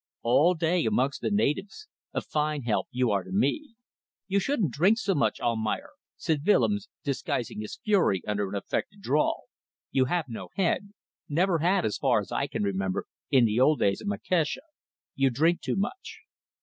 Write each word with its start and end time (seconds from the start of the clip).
All 0.23 0.55
day 0.55 0.83
amongst 0.87 1.21
the 1.21 1.29
natives. 1.29 1.87
A 2.11 2.21
fine 2.21 2.63
help 2.63 2.87
you 2.89 3.11
are 3.11 3.21
to 3.23 3.31
me." 3.31 3.75
"You 4.27 4.39
shouldn't 4.39 4.73
drink 4.73 4.97
so 4.97 5.13
much, 5.13 5.39
Almayer," 5.39 5.91
said 6.17 6.41
Willems, 6.43 6.89
disguising 7.03 7.61
his 7.61 7.77
fury 7.83 8.23
under 8.25 8.49
an 8.49 8.55
affected 8.55 9.01
drawl. 9.03 9.43
"You 9.91 10.05
have 10.05 10.25
no 10.27 10.49
head. 10.55 10.91
Never 11.29 11.59
had, 11.59 11.85
as 11.85 11.99
far 11.99 12.19
as 12.19 12.31
I 12.31 12.47
can 12.47 12.63
remember, 12.63 13.05
in 13.29 13.45
the 13.45 13.59
old 13.59 13.77
days 13.79 14.01
in 14.01 14.07
Macassar. 14.07 14.63
You 15.13 15.29
drink 15.29 15.61
too 15.61 15.75
much." 15.75 16.21